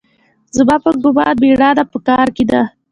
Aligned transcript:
زما 0.55 0.75
په 0.83 0.89
ګومان 1.01 1.35
مېړانه 1.41 1.83
په 1.91 1.97
کار 2.07 2.27
کښې 2.35 2.43
ده. 2.51 2.61